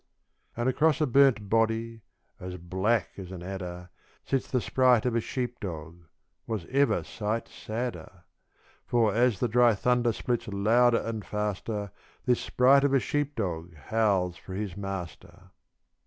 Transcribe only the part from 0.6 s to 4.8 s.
across a burnt body, as black as an adder, Sits the